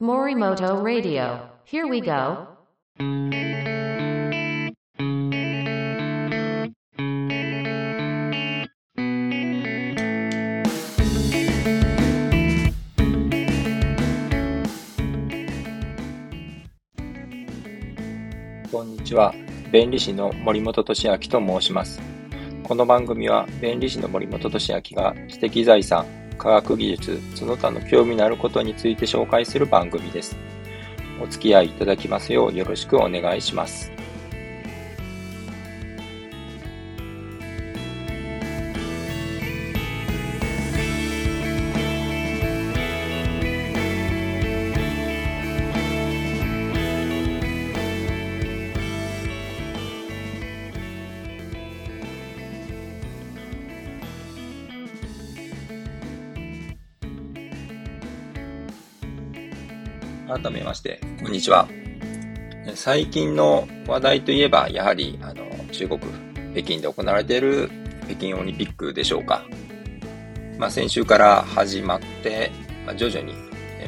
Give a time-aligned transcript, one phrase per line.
[0.00, 1.40] Morimoto Radio.
[1.64, 2.46] Here we go.
[18.70, 19.34] こんにちは。
[19.72, 22.00] 弁理士の森本俊明と申します。
[22.62, 26.06] この番組は弁理士の森本俊明が知的財産、
[26.38, 30.36] 科学技術、その他の興味のあることについて紹介する番組です。
[31.20, 33.97] お付き合いいただきますようよろしくお願いします。
[60.48, 61.68] 改めまして、こんにちは。
[62.74, 66.00] 最近の話題といえば、やはり、あの、中国、
[66.54, 67.70] 北京で行われている
[68.06, 69.44] 北京オリンピックでしょうか。
[70.58, 72.50] まあ、先週から始まって、
[72.86, 73.34] まあ、徐々に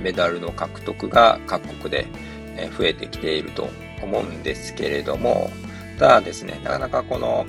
[0.02, 2.06] メダルの獲得が各国で
[2.76, 3.70] 増えてきていると
[4.02, 5.50] 思うんですけれども、
[5.98, 7.46] ただですね、なかなかこの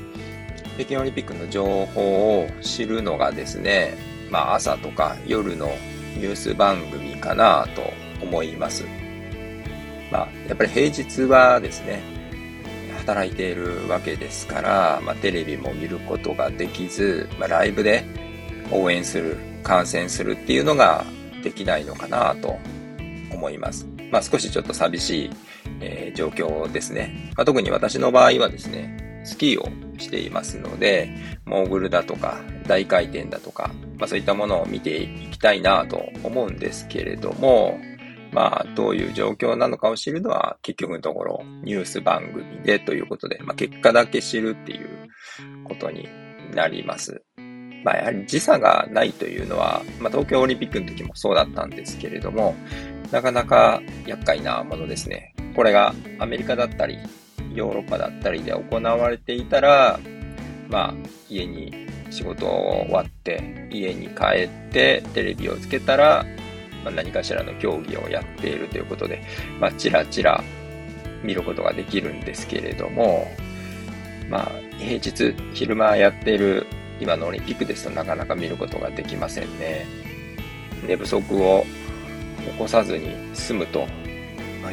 [0.75, 3.97] 北京オリンピックの情報を知るのがですね、
[4.29, 5.67] まあ、朝とか夜の
[6.15, 7.91] ニュース番組かなと
[8.23, 9.00] 思います。
[10.11, 12.01] まあ、やっぱり平日はですね、
[12.99, 18.03] 働いているわけですから、まあ、テレビも見ることができず、まあ、ライブで
[18.71, 21.05] 応援する、観戦するっていうのが
[21.43, 22.57] できないのかなと
[23.31, 23.87] 思います。
[24.11, 25.29] まあ、少しちょっと寂しい、
[25.79, 27.31] えー状況ですね。
[27.37, 31.09] まあ、特に私の場合はですね、スキーをしていますので、
[31.45, 37.79] モーグルだとか、大回転だとか、まあ、そういったものを見ていきたいなと思うんですけれども、
[38.31, 45.09] まあ、どういう状況なのかを知るのは、結局のところ、ニュース番組でということで、まあ、結果だけ知るっていう
[45.65, 46.07] ことに
[46.53, 47.21] なります。
[47.83, 52.55] まあ、やはり時差がないというのは、まあ、東京オリンピックの時もそうだったんですけれども、
[53.11, 55.33] なかなか厄介なものですね。
[55.55, 56.97] これがアメリカだったり、
[57.53, 59.99] ヨーロッパだったりで行われていたら、
[60.69, 60.93] まあ、
[61.29, 66.25] 家に仕事を終わって、家に帰って、テレビをつけたら、
[66.83, 69.21] まあ、何かしらの競技をやっているということで、
[69.59, 70.43] まあ、ちらちら
[71.23, 73.27] 見ることができるんですけれども、
[74.29, 76.65] まあ、平日、昼間やっている
[76.99, 79.85] 今のオリンピックですとなかなか見ることができませんね。
[80.87, 81.65] 寝不足を
[82.39, 83.85] 起こさずに済むと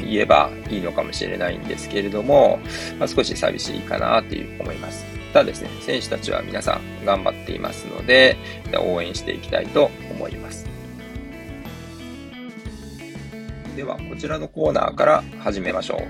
[0.00, 2.60] 言えばいいのかもしれないんですけれども、
[2.98, 5.04] まあ、少し寂しいかなという思います。
[5.32, 8.36] ただですね、選手たちは皆さん頑張っていますので、
[8.78, 10.78] 応援していきたいと思います。
[13.78, 16.00] では、こちらのコーナーから始めましょう。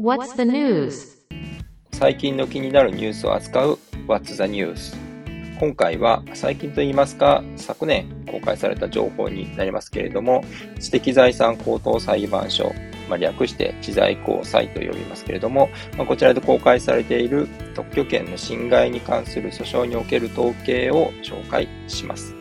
[0.00, 1.18] What's the news?
[1.90, 4.96] 最近の気になるニュースを扱う What's the News?
[5.58, 10.44] 今回は最近と言いますか昨年公開された情報になりますけれども
[10.78, 12.72] 知的財産高等裁判所、
[13.08, 22.37] まあ、略して知財高裁と呼びますけれども、まあ、こちらで公開されている特許権の侵害に関する訴訟における統計を紹介します、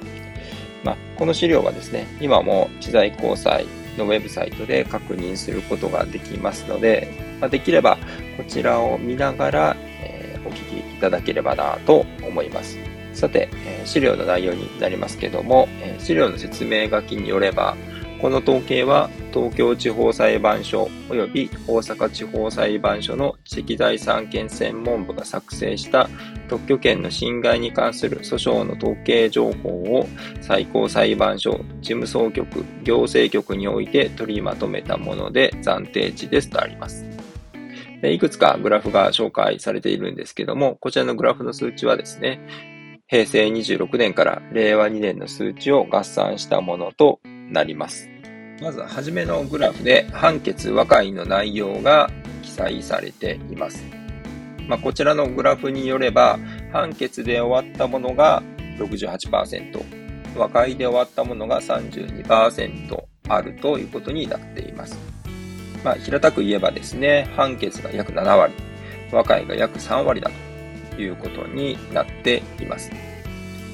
[0.87, 3.65] まあ、この資料はですね今も知財高裁
[3.97, 7.11] のウェブサイトで確認することができますので、
[7.41, 7.97] まあ、できれば
[8.37, 10.17] こちらを見ながら、えー
[10.47, 12.77] お聞きいただければなと思います。
[13.13, 17.75] さて、え資料の内容になりますけども、え資料の説明書きによれば、
[18.21, 26.09] この統計は東京地方裁判所及び大阪地方裁判所の知的財産権専門部が作成した
[26.49, 30.07] 特許権の侵害に関する訴訟の統計情報を
[30.41, 37.05] 最高裁判所、事務総局、行政局において取りまとめたもので暫定値ですとあります。
[38.03, 42.39] いくつかグラフが紹介されているんですけども、こちらのグラフの数値はですね、
[43.07, 48.09] 平成26年から令和2年の数値を合算したものとなります。
[48.61, 52.09] まずは初めのグラフで判決和解の内容が
[52.41, 53.85] 記載されています。
[54.67, 56.39] まあ、こちらのグラフによれば、
[56.73, 58.43] 判決で終わったものが
[58.77, 59.83] 68%、
[60.35, 64.97] 和解で終わったものが32%あるということになっています。
[65.83, 68.53] まあ、平たく言えばですね、判決が約7割、
[69.11, 70.29] 和解が約3割だ
[70.95, 72.91] ということになっています。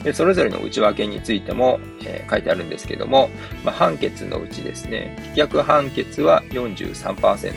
[0.04, 3.30] でそれぞれの内訳についても、えー書いてあるんですけども、
[3.64, 7.54] まあ、判決のうちですね、棄却判決は43%、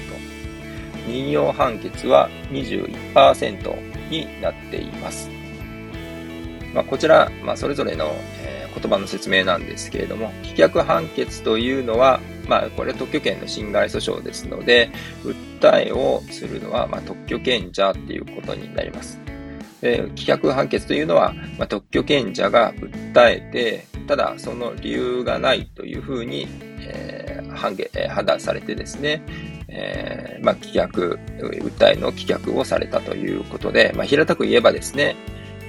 [1.07, 5.31] 任用判決は21%になっています。
[6.75, 8.07] まあ、こちら、まあ、それぞれの、
[8.43, 14.91] えー言葉の説明なんですけれども、棄却判決というのは、まあ、これ特許権の侵害訴訟ですので、
[15.25, 19.19] 訴えをするのは、ま、特許権者っていうことになります。
[19.81, 26.47] で棄却判決というのは、まあ、特許権者が訴えて、ただその理由がないというふうに、
[26.81, 29.23] えー、判決、えー、判断されてですね、
[29.69, 35.17] えー、まあ、棄却、訴えの棄却をされたということで、まあ、平たく言えばですね、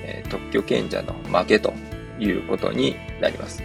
[0.03, 1.73] え特許権者の負けと
[2.19, 3.61] いうことになります。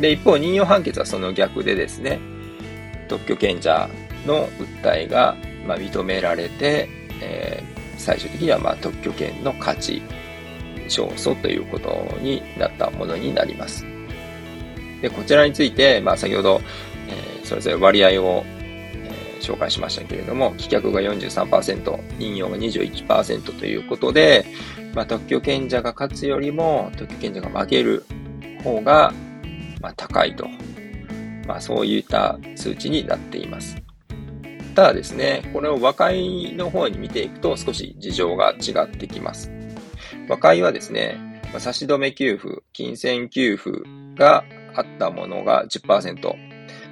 [0.00, 2.18] で、一方、任用判決はその逆でですね、
[3.08, 3.88] 特許権者
[4.26, 4.48] の
[4.82, 5.36] 訴えが、
[5.66, 6.88] ま認められて、
[7.20, 7.62] え、
[8.02, 10.02] 最終的にはま特許権の価値、
[10.84, 11.90] 勝訴ということ
[12.20, 13.86] になったものになります。
[15.00, 16.60] で、こちらについて、まあ、先ほど、
[17.08, 24.46] えー、それぞれ割合を、えー、紹介しましたけれども、棄却が43%、引用が21%ということで、
[24.94, 28.04] まあ、特許権者が勝つよりも、特許権者が負ける
[28.64, 29.12] 方が、
[29.80, 30.46] まあ、高いと。
[31.46, 33.76] まあ、そういった数値になっています。
[34.74, 39.50] ただですね、これを和解の方に見ていくと少し事情が違ってきます。
[40.28, 43.70] 和解はですね、差し止め給付、金銭給付
[44.14, 46.16] があったものが10%、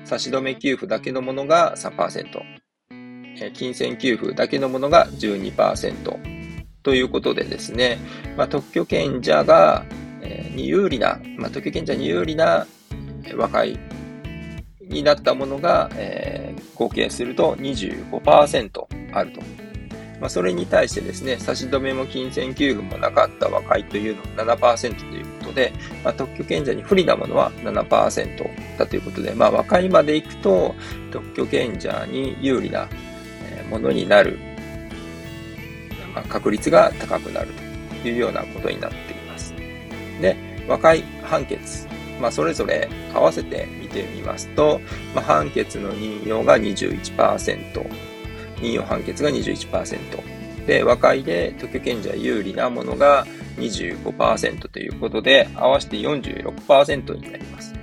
[0.04, 2.24] 差し止め給付だけのものが3%、
[3.54, 6.18] 金銭給付だけのものが12%
[6.82, 7.98] ということでですね、
[8.36, 9.84] まあ、特許権者が、
[10.22, 12.66] えに有利な、まあ、特許権者に有利な
[13.36, 13.78] 和解
[14.90, 19.40] になったものが、えー、合計すると25%あると。
[20.20, 25.72] まあ、それに対してですね、差し止めも金銭給付もなかった和解というのが7%ということで、
[26.04, 30.74] まあ、特許権者に不利なものは7%だということで、まあ、和解まで行くと、
[31.10, 32.86] 特許権者に有利な
[33.70, 34.38] ものになる、
[36.14, 37.48] まあ、確率が高くなる
[38.02, 39.54] というようなことになっています。
[40.20, 40.36] で、
[40.68, 41.88] 和解判決
[42.20, 44.80] まあ、それぞれ合わせててみますと、
[45.14, 47.90] まあ、判決の任用が21%、
[48.60, 53.26] 任用判決が21%、で、和解で特許権者有利なものが
[53.56, 57.74] 25%ということで、合わせて46%になります。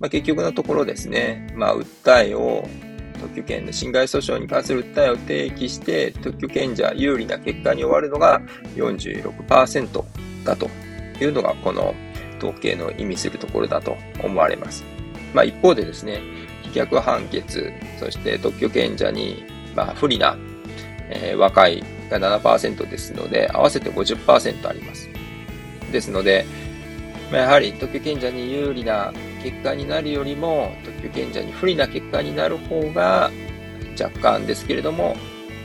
[0.00, 2.68] まあ、結局のところですね、まあ、訴えを
[3.20, 8.40] 特許権の侵害訴訟に関する訴えを提起して、特許権者有利な結果に終わるのが
[8.74, 10.04] 46%
[10.44, 10.68] だと
[11.20, 11.94] いうのが、この
[12.38, 14.84] 統計の意味するところだと思われます。
[15.34, 16.20] まあ、一方でですね、
[16.62, 19.44] 棄却判決、そして特許権者に、
[19.74, 20.36] まあ、不利な、
[21.10, 25.08] えー、和解が7%ですので、合わせて50%あります。
[25.92, 26.46] ですので、
[27.30, 33.30] まあ、やはり特許権者に有利な結果になるよりも、特許権者に不利な結果になる方が
[34.00, 35.16] 若干ですけれども、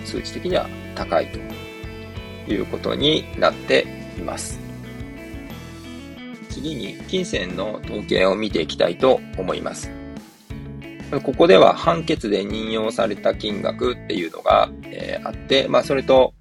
[0.05, 3.85] 数値的には高いということになって
[4.17, 4.68] います。
[6.49, 9.91] 次に金銭の統計を見ていきたいと思います。
[11.23, 16.33] ここでは判決で任用された金額っていうのが、えー、あって、まあそれと、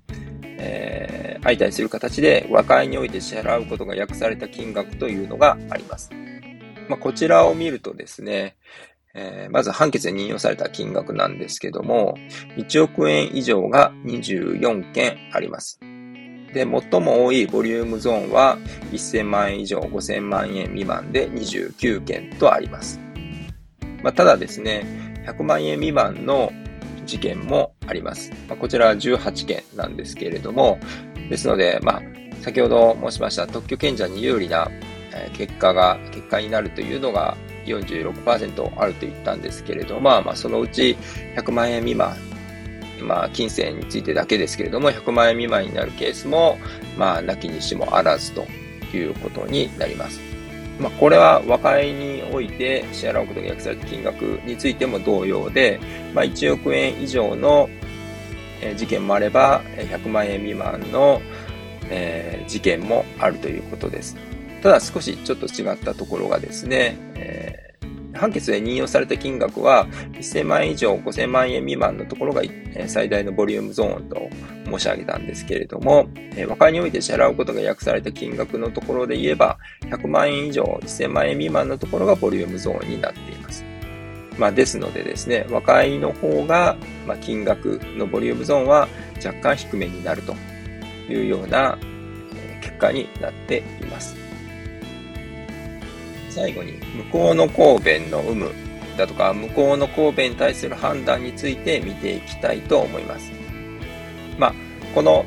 [0.42, 6.10] えー、相対する形で和解において支払うことが約された金額というのがあります。
[6.88, 8.56] まあこちらを見るとですね、
[9.14, 12.16] えー、まず判決で任用された金額なんですけども、
[12.58, 15.80] 1億円以上が24件あります。
[16.52, 18.58] で、最も多いボリュームゾーンは
[18.92, 23.00] 1000万円以上5000万円未満で29件とあります。
[24.02, 24.84] まあ、ただですね、
[25.26, 26.52] 100万円未満の
[27.04, 28.30] 事件もあります。
[28.48, 30.78] まあ、こちらは18件なんですけれども、
[31.28, 32.02] ですので、まあ、
[32.42, 34.70] 先ほど申しました特許権者に有利な
[35.32, 37.36] 結果が、結果になるというのが
[37.66, 40.96] 46%あると言ったんですけれども、まあまあそのうち
[41.36, 42.16] 100万円未満
[43.04, 46.58] まあ、金銭についてだけですけれども、100万円未満になるケースも、
[46.96, 48.46] まあ、なきにしもあらずと
[48.94, 50.20] いうことになります。
[50.80, 55.80] まあ、これは和解において支払うことが約された金額についても同様で、
[56.14, 57.68] まあ、1億円以上の
[58.76, 61.20] 事件もあれば、100万円未満の
[62.46, 64.16] 事件もあるということです。
[64.62, 67.67] ただ少しちょっと違ったところがですね、え
[68.18, 72.42] 判決で任用された金額は1000万円以上5000万円未満のところが
[72.86, 74.28] 最大のボリュームゾーンと
[74.66, 76.08] 申し上げたんですけれども、
[76.48, 83.64] 和解において支払うことが約された金額のところで言えば、100万円以上1000万円未満のところがボリュームゾーンになっています。
[84.38, 88.88] まあ、ですのでですね、和解の方が、ま、金額のボリュームゾーンは
[89.24, 90.34] 若干低めになると
[91.10, 91.76] いうような
[92.60, 94.27] 結果になっています。
[96.38, 98.52] 最後に、向こうの神戸の有無
[98.96, 103.32] だとか、向こうの神戸に対する判断について見ていきたいと思います。
[104.38, 104.54] まあ、
[104.94, 105.26] この、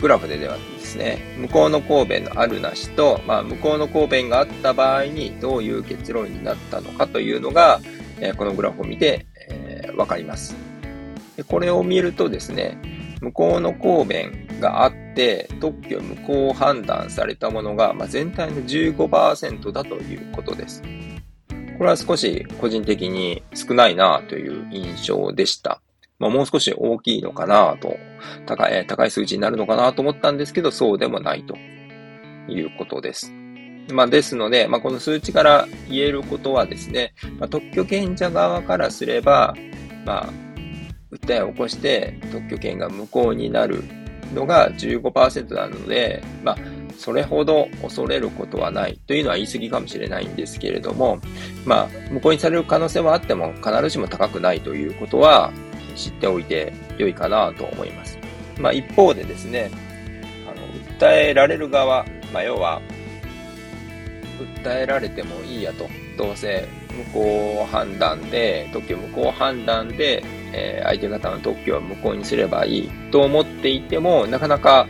[0.00, 7.80] グラフでではですね、向こうの神戸のあるなしと、まあ、向こうの神戸があった場合にどういう結論になったのかというのが、
[8.20, 10.54] えこのグラフを見て、えー、わかります。
[11.36, 12.78] でこれを見るとですね、
[13.20, 20.82] 向こうの神戸があって、特許無効判断されたものが、まあ、全体の15%だということです。
[21.78, 25.80] これは少し個人的に少ないなという印象でした。
[26.18, 27.96] まあ、もう少し大きいのかなと、
[28.46, 31.56] 高い、高い数値になるのかなと思ったんですけど、そうでもないと
[32.50, 33.32] いうことです。
[33.92, 39.54] まあ、ですので、まあ、この数値から言えることはですね、まあ、特許権者側からすれば、
[40.04, 40.32] まあ、
[41.12, 43.84] 訴えを起こして特許権が無効になる
[44.34, 46.56] のが15%なので、まあ、
[46.96, 51.18] それほど恐れることはないというのは言い過ぎかもしれないんですけれども、
[51.64, 55.52] まあ、無効にされる可能性はあっても必ずしも高くないということは
[55.94, 58.18] 知っておいて良いかなと思います。
[58.58, 59.70] まあ、一方でですね、
[60.46, 60.66] あの、
[60.98, 62.80] 訴えられる側、まあ、要は、
[64.64, 65.88] 訴えられてもいいやと。
[66.16, 66.66] どうせ
[66.96, 74.86] 無効判断で、特許無効判断で、えー、相手方の特許は無効にすればいいと思っていても、なかなか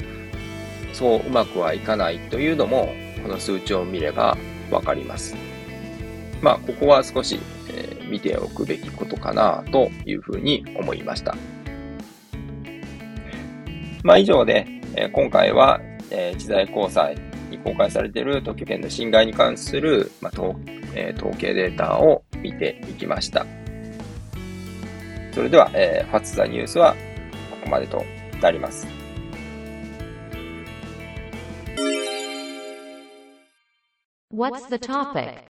[0.92, 4.36] そううまくはいかないというのも、この数値を見れば
[4.70, 5.36] わかります。
[6.40, 7.38] まあ、ここは少し、
[7.70, 11.36] えー、見ておくべきことかなというふうに思いました。
[14.02, 17.16] まあ、以上で、えー、今回は、えー、知財交際
[17.50, 20.54] に公開されている特許権の侵害に関する、まあ統
[20.96, 23.46] え、統計データを見ていきました。
[25.36, 26.96] それでは、えー、ファツザニュースは
[27.50, 28.02] ここまでと
[28.40, 28.86] なります。
[34.34, 35.42] What's the topic?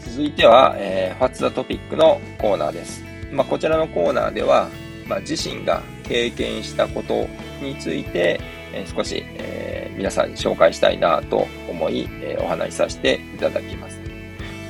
[0.00, 3.04] 続いては、えー、What's the topic のコーナーです。
[3.30, 4.70] まあ、こちらのコーナーでは、
[5.06, 7.28] まあ、自身が経験したこと
[7.60, 8.40] について、
[8.72, 14.00] えー、少し、えー、皆さんに紹介したいなと思い、えー、お話しさせていただきます。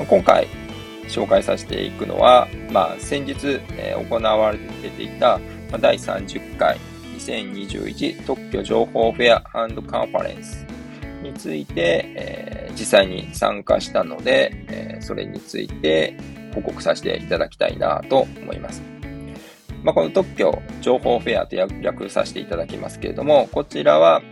[0.09, 0.49] 今回、
[1.13, 5.39] 紹介させていくのは、まあ、先日、えー、行われていた、
[5.71, 6.79] まあ、第30回
[7.19, 10.67] 2021特許情報フェアカンファレンス
[11.23, 16.17] について、えー、実際に参加したので、えー、それについて
[16.55, 18.83] 報告させていただきたいなと思います。
[19.83, 24.23] まあ、この特許情報フェアと略させていただきますけれども、こちらは、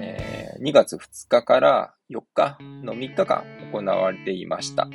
[0.00, 4.88] えー、2月2日から4日の3日間行われていました。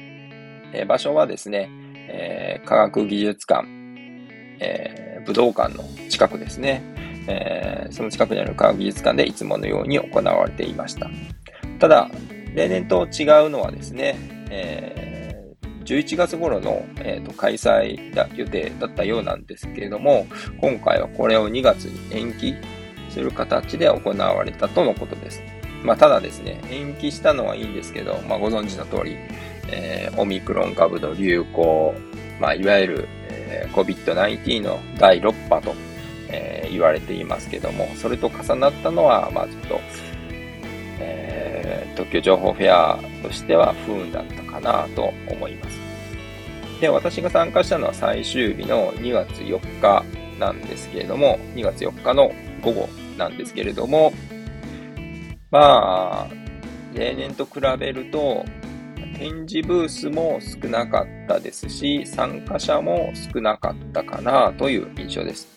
[0.74, 1.70] え、場所はですね、
[2.08, 3.68] え、科学技術館、
[4.60, 6.82] え、武道館の近くですね、
[7.28, 11.10] え、その近くにある科学技術館でいつものように行われていました。
[11.80, 12.10] ただ、
[12.54, 14.16] 例年と違うのはですね、
[14.50, 20.28] えー、11月頃の、えーと、開催だ予定だったようなんですけれども、
[20.62, 22.56] 今回はこれを2月に延期
[23.10, 25.42] する形で行われたとのことです。
[25.84, 29.18] まあ、ただですね、延期したのはいいんですけど、まあ、ご存知の通り、
[29.70, 31.94] えー、オミクロン株の流行、
[32.40, 35.76] まあ、いわゆる、えー、COVID-19 の第6波と、
[36.30, 39.80] えー、言われていますけども、それと重なったのは、まあ、ちょっと、
[41.00, 45.80] えー、特許情報フェアとしては不運だったかなと思います。
[46.82, 50.04] で、私が参加したのは最終日の2月4日
[50.40, 54.12] なんですけれども、2月4日の午後なんですけれども、
[55.50, 56.44] まあ、
[56.94, 58.44] 例年と比べると、
[59.24, 65.48] 展示ブースも少なかったですし、参加者も少なかったかなという印象です。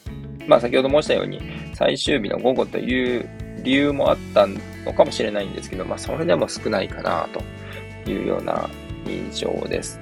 [0.46, 1.40] まあ先ほど申したように、
[1.74, 3.28] 最終日の午後という
[3.64, 8.70] 理由もあったのかもしれないんですけど、まあそれでも少ないかなというような
[9.04, 9.98] 印象です。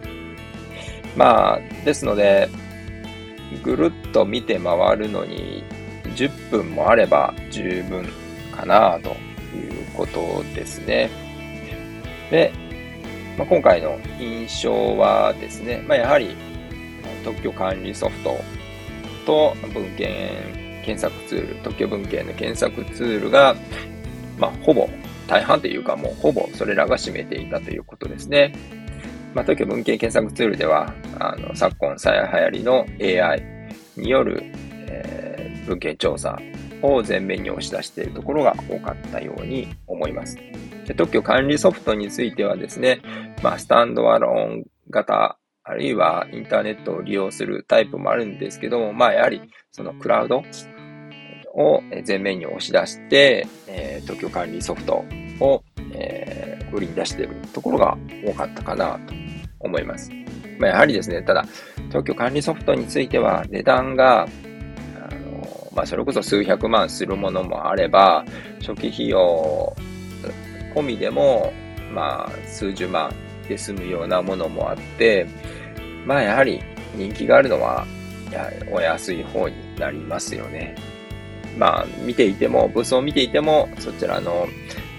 [1.17, 2.51] まあ、ですので、
[3.63, 5.65] ぐるっと見て回るのに
[6.17, 8.07] 10分もあれば十分
[8.55, 9.11] かなと
[9.57, 11.09] いうことですね。
[12.31, 12.53] で、
[13.37, 16.37] まあ、今回の印象はですね、まあ、やはり
[17.25, 18.37] 特許管理ソフト
[19.27, 23.57] と文献検索ツール、特許文献の検索ツールが、
[24.39, 24.89] まあ、ほぼ
[25.27, 28.55] 大半というかもうほぼそれらが占めていたということですね。
[29.35, 33.43] まあ、特許文献検索ツールでは、あの昨今最流行りの AI
[33.97, 34.45] による、
[34.87, 36.39] えー、文献調査
[36.83, 40.37] を前面に押し出しているところが多かったように思います。
[40.93, 43.01] 特許管理ソフトについてはですね、
[43.43, 49.41] まあ、スタンドアローン型、あるいはインターネットを利用するタイプもあるんですけども、まあ、やはり
[49.73, 50.43] そのクラウド
[51.55, 55.05] を前面に押し出して、えー、特許管理ソフト
[55.41, 55.63] を、
[55.93, 59.15] えー、売りに出しているところが多かったかなと
[59.61, 60.11] 思います。
[60.59, 61.47] まあ、やはりですね、ただ、
[61.91, 64.29] 特許管理ソフトについては値段が
[65.75, 68.25] まあ、それこそ数百万するものもあれば、
[68.61, 69.75] 初期費用
[70.75, 71.53] 込みでも、
[71.93, 73.13] まあ、数十万
[73.49, 75.27] で済むようなものもあって、
[76.07, 76.61] まあ、やはり
[76.95, 77.87] 人気があるのは、
[78.31, 80.75] やはりお安い方になりますよね。
[81.59, 84.49] まあ、見ていても、ブスを見ていても、そちらの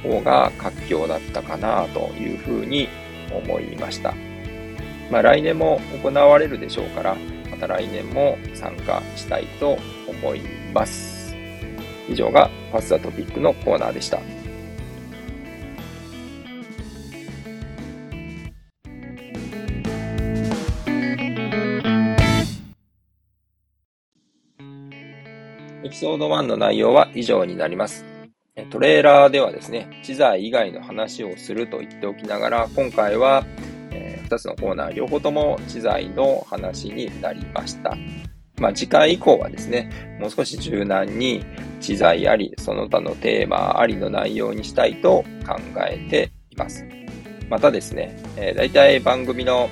[0.04, 2.88] 方が活況だったかなというふうに
[3.32, 4.14] 思いました。
[5.12, 7.16] まあ、来年も行われるでしょうから、
[7.52, 9.78] また来年も参加したいと
[10.08, 10.42] 思い
[10.74, 11.36] ます。
[12.10, 14.20] 以上がパスザトピックのコーナーでした。
[25.96, 28.06] ソード1の内容は以上になります。
[28.70, 33.46] トレーラーではですね、知財以外の話をすると言っておきながら、今回は、
[33.92, 37.96] え、2つのコーナー両方とも知財の話になりました。
[38.58, 41.46] まあ、次回以降はですね、もう少し柔軟に
[41.80, 45.58] 知財あり、その他のテーマありの内容にしたいと考
[45.90, 46.86] えています。
[47.50, 49.70] またですね、えー、大体番組の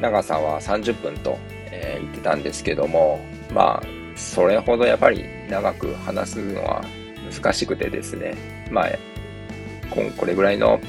[0.00, 1.38] 長さは30分と、
[1.70, 3.20] え、言ってたんですけども、
[3.52, 6.84] まあ、それほどやっぱり長く話すのは
[7.32, 8.34] 難しくてですね、
[8.70, 8.90] まあ、
[10.16, 10.80] これぐらいの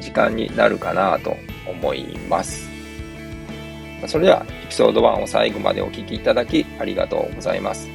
[0.00, 2.68] 時間になるかなと思います。
[4.06, 7.88] それでは、エピソード1を最後までお聴きいただきありがとうございます。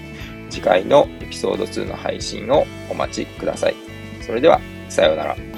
[0.50, 3.75] 次回のエピソード2の配信をお待ちください。
[4.21, 5.50] それでは、さようなら。